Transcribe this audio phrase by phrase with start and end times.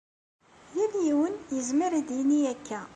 [0.75, 2.81] Yal yiwen yezmer ad d-yini akka.